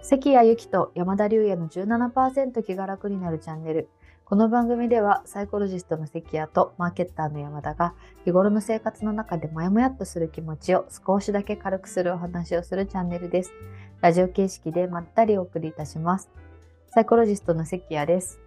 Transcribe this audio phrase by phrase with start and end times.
[0.00, 3.88] 関谷由紀と山田龍也の17%気が楽になるチャンネル。
[4.24, 13.52] この番組ではサイコロジストの関谷とマーケッターの山田が日頃の生活の中でモヤモヤっとする気持ちを少しだけ軽くするお話をするチャンネルです。
[14.00, 16.30] ラジオ形式でまったりお送りいたします。
[16.90, 18.40] サイコロジストの関谷です。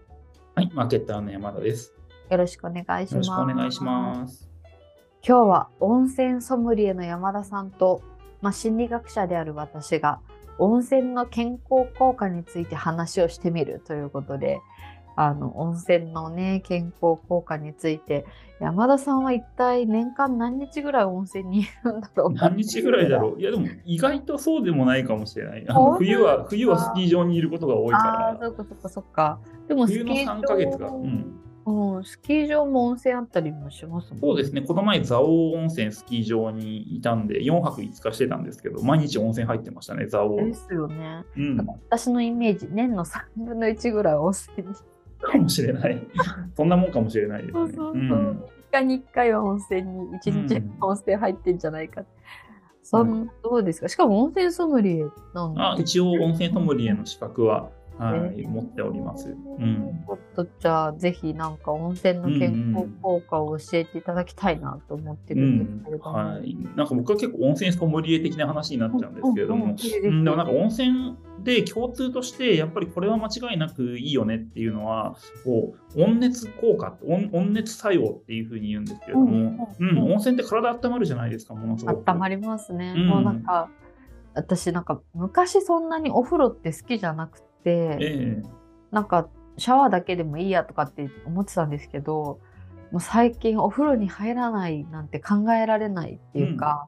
[0.55, 1.93] はい、マーケッターの山田です。
[2.29, 3.15] よろしくお願いしよます。
[3.17, 4.49] ろしくお願いします。
[5.27, 8.01] 今日は温泉ソムリエの山田さんと、
[8.41, 10.19] まあ、心理学者である私が
[10.57, 14.59] 温泉の健康効果について話をしてみるということで
[15.15, 18.25] あの温泉のね健康効果について
[18.61, 23.39] 山田さんは一体年間何日ぐらい温泉にいるんだろう何日ぐらいだろう？
[23.41, 25.65] いや、でも意外とそうでもないかもしれない。
[25.67, 29.39] あの冬は、冬はスキー場にいることが多いから、あそっかそっかそっか。
[29.67, 30.89] でも冬のー3ヶ月が。
[30.89, 31.33] 場うん、
[31.65, 40.37] うん、スキー場も温泉あったりもしますもんそうですね、この前、蔵王温泉スキー場にいたんで、4泊5日してたんですけど、毎日温泉入ってましたね、蔵王。
[40.37, 41.57] ですよねうん、
[41.89, 44.73] 私のイメージ年の3分の1ぐらい温泉に
[45.21, 46.07] かもしれない。
[46.55, 47.59] そんなもんかもしれないですね。
[47.59, 48.01] そうそうそう。
[48.01, 52.03] ん3日に1回は温泉に、1日うん温泉入ってんじゃないか。
[52.83, 53.87] そんどうですか？
[53.87, 57.69] しかも温泉ソムリエなんあ一応、温泉ソムリエの資格は、
[58.01, 59.29] はい、えー持っております。
[59.29, 60.03] うん。
[60.07, 66.11] ちょっとじゃあぜひなんか温泉の健康効果を教えていただきたいなと思ってうるんですんけれども。
[66.11, 80.11] はい、なんか僕は結構温泉ソムリエ的な話になっちゃうんですけれども、うんでもなんか温泉で共通としてやっぱりこれは間違いなくいいよねっていうのはこう温熱効果温温熱作用っていうふうに言うんですけれども、ううんん。
[80.11, 82.09] 温泉って体温まるじゃないですかものすごく。
[82.11, 82.93] 温まりますね。
[82.95, 83.07] うん。
[83.07, 83.69] もうなんか
[84.33, 88.43] 私なんか昔そんなにお風呂って好きじゃなくて、ええ
[88.91, 92.39] なんかシャワーだけでもいいやとかって思ってたんですけど
[92.91, 96.87] もう最近お風呂に入らないなんて考えられないっていうか、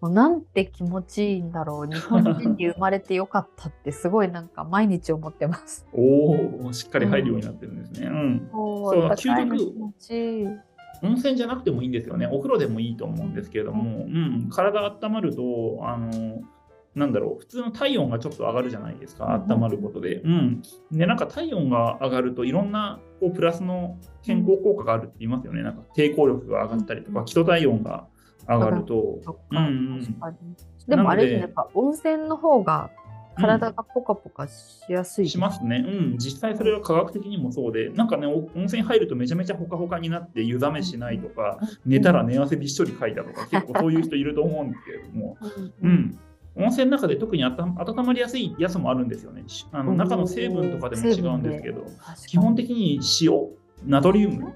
[0.00, 5.84] もうなんて気持ちいいんだろう日本人に生まれてよかったってすごいなんか毎日思ってます。
[5.92, 8.06] おおしっかり入るようになってるんですね。
[8.06, 10.46] うんそう高い究極の気持ちいい。
[11.02, 12.26] 温泉じゃなくてもいいんですよね。
[12.26, 16.40] お風呂でもいいと思うんですけれども、うん、体温まると、あの、
[16.96, 20.16] なんだろう、普通の体温がちょっと上がるじゃないですか、うん温まることで。
[20.16, 20.62] うん。
[20.90, 25.62] で、なんか体温が上がると、いろんなこうプラスの健康効果があるって言いますよね。
[25.62, 28.06] なんか抵抗力が上がったりとか、基礎体温が
[28.48, 29.20] 上がると、
[29.50, 30.00] うん
[30.88, 32.90] でもあれですねやっぱ温泉の方が
[33.36, 35.84] 体がポカポカしやすい、しますね。
[35.86, 36.18] うん。
[36.18, 45.36] 実際それは科学的にもそうで、なんかね、お温泉入るとめちゃめちゃほかほかになって湯冷めしないとか、寝たら寝汗びっしょりかいたとか、結構そういう人いると思うんですけれども、
[45.82, 45.90] うん。
[45.90, 46.18] うん、
[46.56, 49.44] 温泉の中で特にあた温まりやすいやつもあるんですよね。
[49.46, 51.86] しあのうん中の成分とかでも違うんですけど、
[52.26, 53.32] 基本的に塩、
[53.84, 54.54] ナトリウム、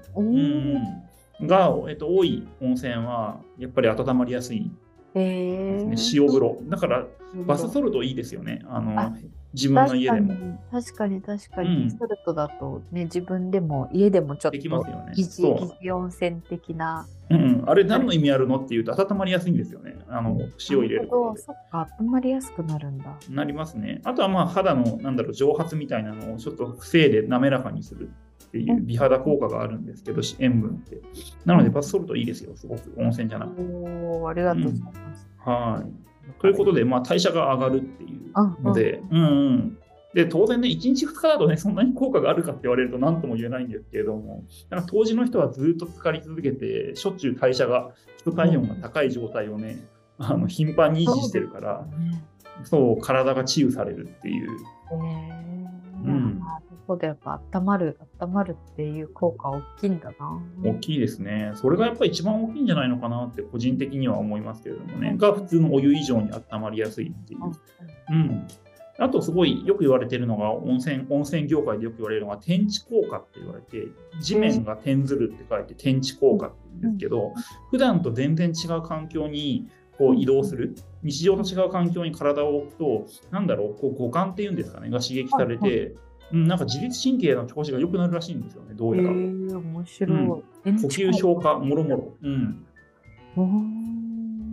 [1.41, 4.71] が、えっと、多い温泉はやっぱり温まりやすい
[5.15, 5.95] えね。
[6.13, 6.57] 塩風呂。
[6.63, 7.05] だから
[7.45, 8.61] バスソルトいいですよね。
[8.67, 9.13] あのあ
[9.53, 10.59] 自分の家でも。
[10.71, 19.95] 確かに確かに、うんソルトだとね自分でも家でもちょっと疑似そう疑似温泉的なうん、あれ何の意味あるのっていうと温まりやすいんですよね。
[20.09, 20.37] あの
[20.69, 21.41] 塩入れるとで。
[21.41, 24.01] そっか温まりやすくなるんだなりますね。
[24.03, 28.09] あとはまあ肌のなんだろう蒸発みたいなのをちょっと防いで滑らかにする
[28.47, 31.01] っていううん美肌効果があるんですけど、塩分って。
[31.45, 33.61] なのでバスソルトいいですよ、すごく温泉じゃなくて。
[33.61, 36.41] おーありがとうございます、はい。
[36.41, 39.77] ということで、まあ、代謝が上がるっていうので、うんうん。
[40.13, 49.87] で、当然ね、1日2日だとね、そんなに効果があるかって言われると何とも言えないんですけれども、なんか当時の人はずっと浸かり続けて、しょっちゅう代謝が、基礎体温が高い状態をね、
[50.17, 52.23] あの頻繁に維持してるから、ね
[52.63, 54.49] そう、体が治癒されるっていう。
[54.49, 55.40] へー
[56.03, 61.51] うんなるほどやっぱ温まる温まるっていう効果大きいんだな大きいですね。
[61.55, 65.15] それがやっぱり一番大きいんじゃないのかなって個人的には思いますけれどもね。
[65.17, 67.39] が普通のお湯以上に温まりやすいっていう。
[68.09, 68.47] うん。
[68.99, 73.87] あとすごいよく言われてるのが温泉、温泉業界でよく言われるのが天地効果って言われて、
[74.19, 77.33] 地面が転ずるって書いて天地効果って言うんですけど、
[77.71, 79.67] 普段と全然違う環境に
[80.01, 80.73] こう移動する、
[81.03, 85.87] 日常と違う環境に体を置くと、なんだろう、こう五感っていうんですかね、が刺激されはいて、
[86.31, 89.09] うんなんか自律神経の調子が良くなるらしいんですよね、どうへやら。
[89.11, 90.27] ー面白い、うん。
[90.27, 92.17] 呼吸、消化、もろもろ。
[92.23, 92.65] うん。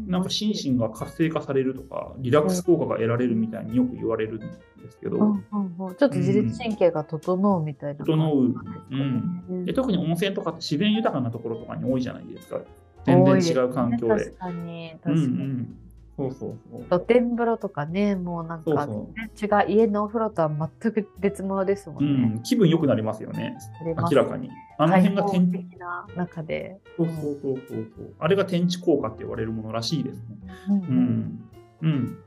[0.08, 4.46] なんか心身が活性化されるとか、リラックス効果が得られるみたいによく言われるんで
[4.90, 5.94] すけど、うんうんうん。
[5.94, 8.54] ちょっと自律神経が整うみたいな感じ整う。
[8.90, 9.64] なん。
[9.64, 12.60] で特に温泉とかって自然豊かなところとかに多いじゃないですか。
[13.08, 14.24] 全然違う環境で。
[14.24, 15.78] 確かに確うかに、んうん。
[16.16, 16.86] そうそうそう。
[16.88, 20.50] 露天風呂とかねもうなんか全然違う家のお風呂とは
[20.82, 23.56] 全く別物ですもうんね、ん、気分良くなりますよね。
[23.84, 24.50] 明らかに。
[24.78, 28.14] あの開辺が放天的な中で、そうそうそうそうそう。
[28.18, 30.36] あれが天地効果って言われるものらしいですね。
[30.68, 31.50] うんうん。
[31.82, 32.18] うん。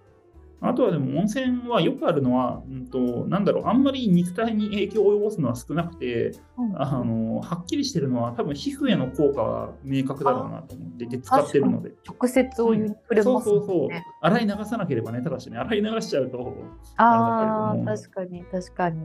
[0.63, 6.34] あとはでも温泉はよくあるのは、うんと、なんだろう、あんまり肉体に影響を及ぼすのは少なくて、
[6.75, 11.94] あのはっきりしてるのは、多分皮膚への効果は明確だろうなと思ってて、使ってるので。
[12.08, 13.90] 直接お湯に触れます、ねうん、そうそうそう。
[14.22, 16.54] 洗い流さなければね、ただしね、洗い流しちゃうと。
[16.98, 19.02] ああ、確かに、確かに。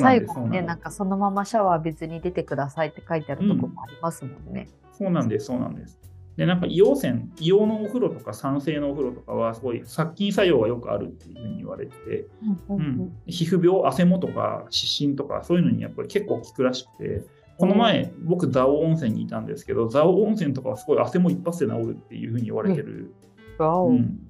[0.00, 4.68] 最後ね、なんかそのままシャワー別に出てくださいって書いてあるとこもありますもんね。
[4.90, 6.00] うん、そうなんです、そうなんです。
[6.36, 12.26] で、なんか硫黄泉、硫黄のお風呂とか酸性のお風呂とかは、すごい殺菌作用がよくあるっていうふうに言われてて、
[12.68, 17.24] うん、皮膚病、汗もとか湿疹とか、そういうのにやっぱり結構効くらしくて、
[17.58, 23.14] この前、僕、蔵王温泉にいたんですけど、蔵王温泉とかはすごい汗も一発で治るっていうふうに言われてる。
[23.58, 24.28] うん、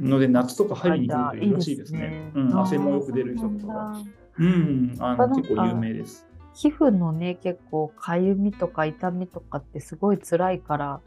[0.00, 2.32] ので、夏とか入りに来るといいらしいですね。
[2.34, 4.02] うん、汗もよく出る人とかは。
[4.36, 6.26] うん、あの結構有名です。
[6.54, 11.00] 皮膚のね、結構かゆみとか痛みとかってすごい辛いから、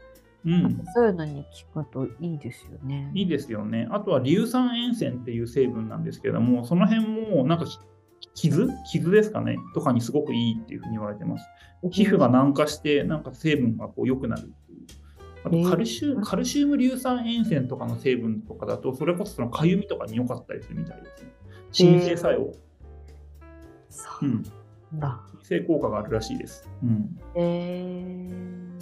[0.46, 3.10] うん、そういうのに効くといいですよね。
[3.14, 3.88] いいですよね。
[3.90, 7.64] あとは硫酸塩泉っていう成分なんですけれども、その辺もなんか
[8.34, 8.68] 傷？
[8.90, 9.56] 傷ですかね？
[9.74, 11.46] とかにすごくいいっていうふうに言われてます。
[11.90, 14.86] 皮膚が軟化してなんか成分がこう良くなるっていう。
[15.44, 21.30] あとカルシウム、カルシウム硫酸塩泉とかの成分とかだと、それこそそのかゆみとかに良かったりするみたいですね。
[21.72, 22.52] 鎮静作用。
[23.88, 24.42] そう
[24.94, 25.22] だ。
[25.42, 26.68] 鎮静効果があるらしいです。
[26.82, 28.73] うん、えー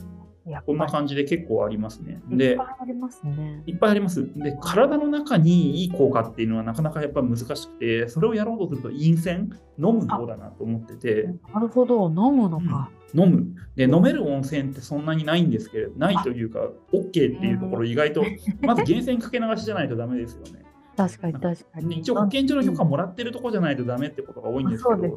[0.67, 2.21] こんな感じで結構ありますね。
[2.29, 3.63] で、いっぱいありますね。
[3.67, 4.29] いっぱいあります。
[4.35, 11.29] で、体の中にいい効果っていうのはなかなかやっぱ難しくて、それをやろうとすると陰泉、飲む方だなと思ってて。
[11.55, 12.91] なるほど、飲むのか。
[13.15, 13.55] うん、飲む。
[13.77, 18.25] で、飲める温泉ってそんなにないんですけれど、ないというか、OK っていうところ意外と、
[18.63, 20.65] まず源泉かけ流しじゃないとダメですよね。
[20.97, 21.99] 確かに確かに。
[22.01, 25.11] 一応保健所の許可もらってるとこじゃないとダメってことが多いんですけど、ね、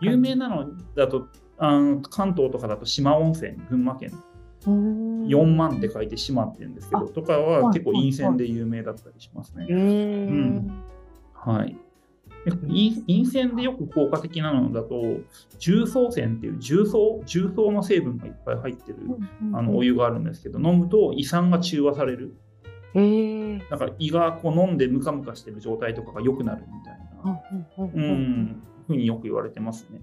[0.00, 4.12] 有名なのだとあの関東とかだと島温泉、群馬県
[4.66, 9.66] 4万って書いて島って言うんですけど、とかは結構陰線で有名だったりしますね。
[9.68, 10.82] うん、
[11.34, 11.76] はい。
[12.44, 15.18] 陰線でよく効果的なのだと、
[15.58, 18.98] 重曹泉っていう重曹、重曹の成分がいっぱい入ってる
[19.52, 22.34] あのお湯があるんですけど、飲むと胃酸が中和される。
[23.70, 27.40] だから胃がこう飲んでムカムカしてる状態とかが良くなるみたいな、
[27.78, 30.00] うん、ふうによく言われてますね。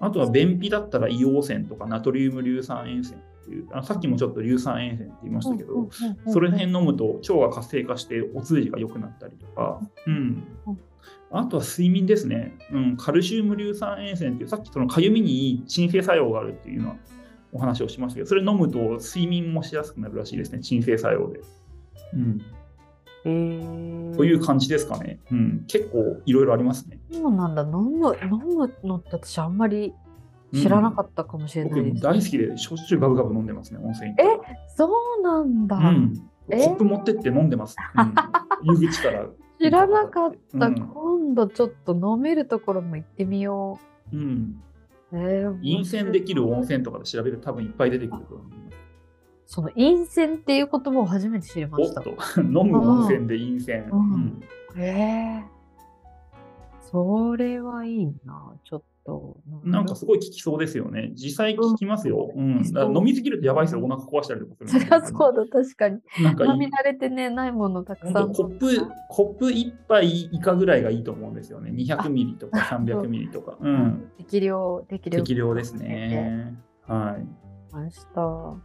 [0.00, 5.88] あとは便秘だったら硫黄泉とかナトリウム硫酸塩泉っていうあさっきもちょっと硫酸塩泉って言いましたけど、
[6.32, 10.44] それ辺飲むと腸が活性化してお通じが良くなったりとか、うん、
[11.30, 16.96] あとは睡眠ですね、うん、カルシウム硫酸塩泉っていうさっきそのかゆみに鎮静作用があるっていうのは
[17.52, 20.60] お話をしましたけどそれ飲むと睡眠もしやすくなるらしいですね。
[20.60, 21.40] 鎮静作用で。
[22.14, 22.42] うん。
[23.26, 25.18] えー、という感じですかね。
[25.30, 26.98] うん、結構いろいろありますね。
[27.10, 27.62] そうなんだ。
[27.62, 29.94] 飲む飲むのって私あんまり
[30.54, 34.14] 知らなかったかもしれないです、ね、大好きで、焼酎ガブガブ飲んでますね、温泉え、
[34.76, 35.76] そうなんだ。
[35.76, 36.14] うん、
[36.48, 37.76] コップ持ってって飲んでます。
[38.62, 39.26] うん、 湯口から。
[39.60, 43.78] 知らなかった、うん、今度ちょっと飲めるところも行ってみよ
[44.12, 44.16] う。
[44.16, 44.60] うん。
[45.12, 48.76] えー、陰泉できる温泉とかで調べると多分いっぱい出てくると思います。
[49.46, 52.02] その陰泉っていう言葉を初めて知りました。
[52.40, 53.78] 飲む温泉で陰泉。
[53.90, 54.40] うん、
[54.76, 59.36] ええー、それはいいな、ちょっと。
[59.64, 61.12] なんかすごい効きそうですよね。
[61.14, 62.30] 実際効きますよ。
[62.34, 62.62] うん。
[62.96, 63.84] 飲みすぎるとやばいですよ。
[63.84, 64.80] お腹壊したりとかする。
[64.80, 66.00] そりゃそうだ、確かに。
[66.22, 68.32] なんか飲み慣れてね、ないものたくさん。
[68.32, 68.68] コップ、
[69.08, 71.70] コップ1杯以下ぐらいがいいと思うんですよね。
[71.70, 73.56] 200ミリとか300ミリとか。
[73.60, 74.10] うん。
[74.18, 75.18] 適量、適量。
[75.20, 76.56] 適量ですね。
[76.86, 77.26] はい。
[77.74, 78.20] ました。
[78.20, 78.58] は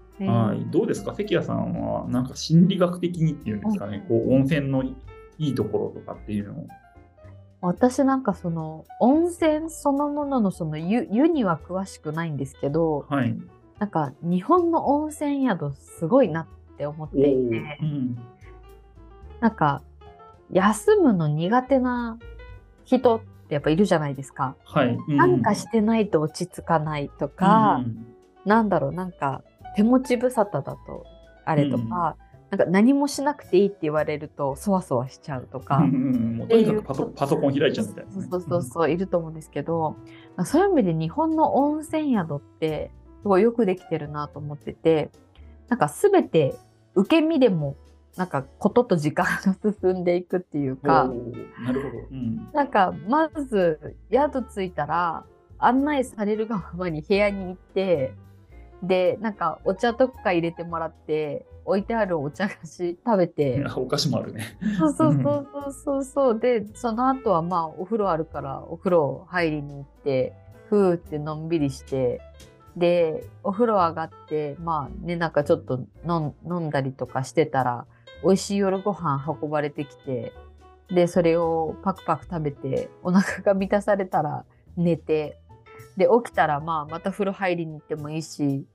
[0.55, 0.71] い。
[0.71, 1.13] どうですか？
[1.15, 4.95] 関谷さんは、なんか心理学的にっていうんですかね、こう温泉のい
[5.37, 6.67] いところとかっていうのを
[7.61, 13.35] 私なんかその温泉そのもののその湯湯には詳しくないんですけど、はい、
[13.79, 16.47] なんか日本の温泉宿すごいなっ
[16.77, 18.17] て思っていて、うん、
[19.41, 19.81] なんか
[20.51, 22.17] 休むの苦手な
[22.85, 24.55] 人ってやっぱいるじゃないですか。
[24.63, 28.07] はい、うん、なんかしてないと落ち着かないとか、うん、
[28.45, 29.43] なんだろうなんか
[29.75, 31.05] 手持ち無沙汰だと
[31.45, 32.15] あれとか、
[32.49, 39.95] なんか何もしなくていいって言われるとそわそわしちゃうとか、うんうん、とにかくパソパソコン開いちゃうみたいな、ね、そうそうそういると思うんですけど、
[40.45, 42.91] そういう意味で日本の温泉宿って
[43.21, 45.11] すごいよくできてるなと思ってて
[45.67, 46.55] なんか全て
[46.95, 47.75] 受け身でも
[48.15, 51.09] なんかことと時間が進んでいくっていうか
[51.63, 55.23] なるほど、うん、なんかまず宿着いたら
[55.59, 58.13] 案内されるがままに部屋に行って
[58.83, 63.63] でなんかお茶とか入れてもらって置いてあるお茶菓子食べて。
[63.75, 64.57] お菓子もあるね。
[64.77, 70.33] そうそうそうそうそうでその後はまあお風呂あるからお風呂入りに行って
[70.69, 72.21] ふーってのんびりして
[72.75, 77.85] でお風呂上がってまあねなんかちょっと飲んだりとかしてたら
[78.23, 80.33] 美味しい夜ご飯運ばれてきて
[80.89, 84.45] でそれをパクパク食べてお腹が満たされたら
[84.75, 85.39] 寝て
[85.97, 88.65] で起きたらまあまた風呂入りに行ってもいいし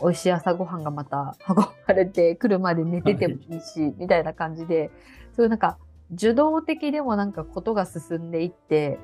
[0.00, 4.90] 美味しい朝ごはんがまた運ばれてくるまで寝ててもいいし、みたいな感じで
[5.36, 5.78] そういうなんか
[6.12, 8.98] 受動的でもなんかことが進んでいって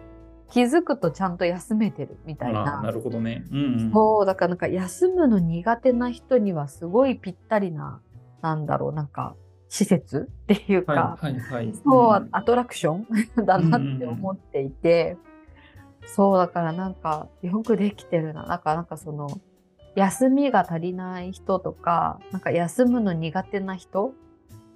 [0.50, 2.80] 気づくとちゃんと休めてるみたいな。
[2.82, 3.44] なるほどね。
[3.52, 8.00] うん、うん、そうだからなんか休むの苦手な人にはすごいぴったりな
[8.42, 9.36] なんだろうなんか
[9.68, 13.06] 施設っていうか、はいはいはい、そう、アトラクション
[13.46, 15.29] だなって思っていて、うん、
[16.06, 18.44] そうだからなんかよくできてるな。
[18.44, 19.40] なんかなんかその
[19.94, 24.12] 休みが足りない人とかなんか休むの苦手な人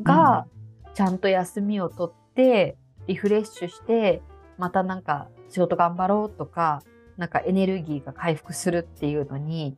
[0.03, 0.47] が
[0.95, 2.77] ちゃんと休みを取って
[3.07, 4.23] リフレッシュして
[4.59, 6.83] またなんか仕事頑張ろうとか
[7.17, 9.77] なんかエネルギーが回復するっていうのに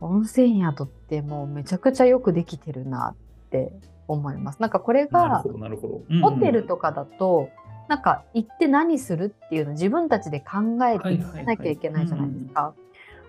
[0.00, 3.72] 温泉宿ってもうめちゃくちゃよくできてるなって
[4.08, 4.60] 思います。
[4.60, 5.44] なんかこれが
[6.22, 7.50] ホテルとかだと
[7.90, 12.72] なんか行って何するっていうのを自分たちで考えていなきゃいけないじゃないですか。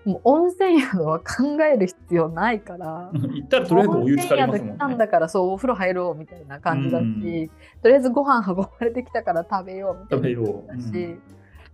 [0.04, 3.10] もう温泉宿は考える必要ないから。
[3.12, 4.74] 行ったらとりあえずお湯浸かりますもんね。
[4.74, 7.50] 来たんだからそうお風呂入ろうみたいな感じだし、うん、
[7.82, 11.04] とりあえずご飯運ばれてきたから食べようみたいな感じだし、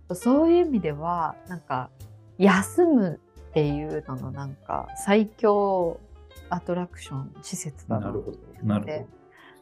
[0.09, 1.91] うん、そういう意味ではなんか
[2.39, 3.19] 休む
[3.49, 5.99] っていうののなんか最強
[6.49, 9.07] アトラクション施設だなとなるほど。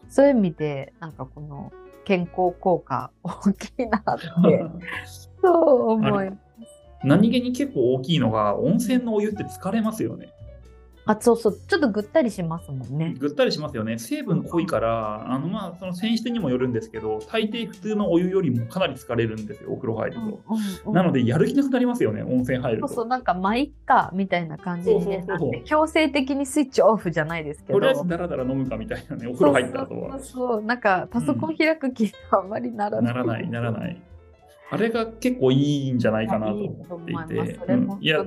[0.08, 1.74] そういう意味でなんかこの
[2.08, 4.28] 健康効果大きいなって
[5.44, 6.42] そう思います。
[7.04, 10.30] 何気に結構大きいのが温泉のお湯って疲れますよね。
[11.08, 13.16] あそうそうちょっとぐったりしますもんね。
[13.18, 13.98] ぐったりしますよね。
[13.98, 20.22] 成分濃いから、あのまあその泉質にもよるんですけど、大抵普通のお湯よりもかなり疲れるんですよ、お風呂入ると。
[20.22, 20.28] うん
[20.88, 22.88] うん、なのでやる気なくなりますよね、温泉入ると。
[22.88, 27.80] そうそうなんかまあいっかみたいな感じになって強制的にスイッチオフじゃないですけど。
[27.80, 30.20] とりあえずだらだら飲むかみたいなね、お風呂入った後は。
[30.20, 33.14] そうそうなんかパソコン開く気があんまりならない。
[33.14, 34.02] ならないならない。
[34.70, 37.60] あれが結構いいんじゃないかなと思っていて。
[38.02, 38.24] いや、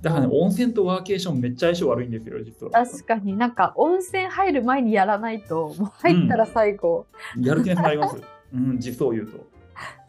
[0.00, 2.72] だからね、温泉とワーケーションめっちゃ相性悪いんですよ、実は。
[2.72, 7.06] 確かになんか温泉入る前にやらないと、もう入ったら最後。
[7.36, 8.16] うん、やる気なくなります。
[8.54, 9.46] うん、実を言うと。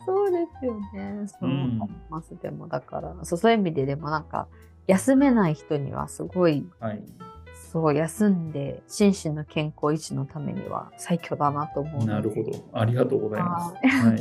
[0.06, 1.28] そうですよね。
[1.28, 4.48] そう思います、でもだからそう、そういう意味ででもなんか、
[4.88, 7.02] 休めない人にはすごい、はい、
[7.74, 12.52] そう休んで心身の健康維持のためには最強だなと思うなるほど。
[12.72, 14.18] ありがとうございます、 はい、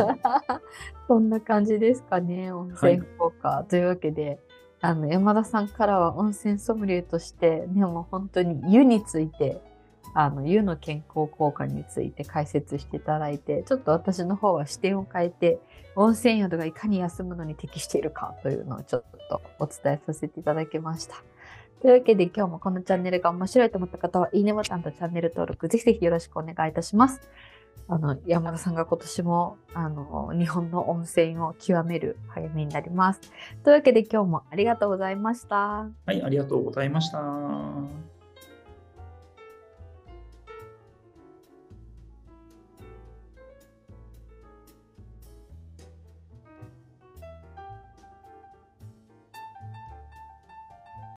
[1.06, 2.50] そんな感じですかね。
[2.50, 4.40] 温泉福岡、はい、というわけで
[4.80, 9.60] あの山田さんからは温泉ソムリエとしてねもう本当に湯について
[10.14, 15.60] あの湯の健康効果について解説していただいてちょっと私の方は視点を変えて
[15.94, 21.22] 温泉宿がいかに休むのに適しているかというのをちょっとお伝えさせていただきました。
[21.82, 27.28] というわけで今日もこのチャンネルが面白いと思った方は、いいねボタンとチャンネル登録、ぜひぜひよろしくお願いいたします。
[27.88, 33.20] あの、山田さんが今年も、あの、日本の温泉を極める早めになります。
[33.64, 35.56] というわけで今日もありがとうございました。
[35.56, 38.21] はい、ありがとうございました。